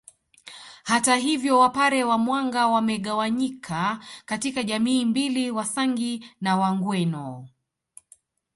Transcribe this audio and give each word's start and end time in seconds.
Hata 0.83 1.15
hivyo 1.15 1.59
Wapare 1.59 2.03
wa 2.03 2.17
Mwanga 2.17 2.67
wamegawanyika 2.67 3.99
katika 4.25 4.63
jamii 4.63 5.05
mbili 5.05 5.51
Wasangi 5.51 6.25
na 6.41 6.57
Wagweno 6.57 7.47